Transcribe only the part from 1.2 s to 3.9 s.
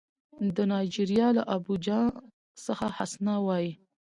له ابوجا څخه حسنه وايي